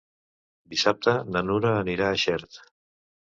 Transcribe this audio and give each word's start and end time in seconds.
Dissabte 0.71 1.13
na 1.35 1.43
Nura 1.49 1.75
anirà 1.83 2.09
a 2.09 2.17
Xert. 2.25 2.59